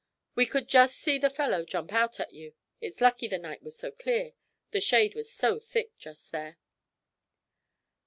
We 0.33 0.47
could 0.47 0.67
just 0.67 0.95
see 0.95 1.19
the 1.19 1.29
fellow 1.29 1.63
jump 1.63 1.93
out 1.93 2.19
at 2.19 2.33
you. 2.33 2.55
It's 2.79 3.01
lucky 3.01 3.27
the 3.27 3.37
night 3.37 3.61
was 3.61 3.77
so 3.77 3.91
clear, 3.91 4.33
the 4.71 4.81
shade 4.81 5.13
was 5.13 5.31
so 5.31 5.59
thick 5.59 5.95
just 5.99 6.31
there.' 6.31 6.57